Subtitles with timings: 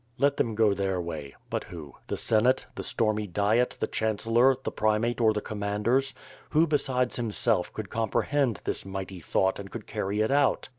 [0.17, 1.35] Let them go their way.
[1.51, 1.93] But who?
[2.07, 6.15] The Senate, the stormy diet, the chancellor, the primate or the commanders?
[6.49, 10.69] Who besides himself could comprehend this mighty thought and could carry it out?